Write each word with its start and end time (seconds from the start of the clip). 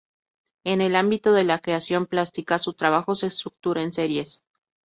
En 0.65 0.81
el 0.81 0.95
ámbito 0.95 1.31
de 1.31 1.43
la 1.43 1.59
creación 1.59 2.07
plástica, 2.07 2.57
su 2.57 2.73
trabajo 2.73 3.13
se 3.13 3.27
estructura 3.27 3.83
en 3.83 3.93
series. 3.93 4.43